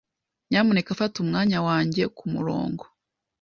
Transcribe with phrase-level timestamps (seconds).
[0.49, 2.83] Nyamuneka fata umwanya wanjye kumurongo.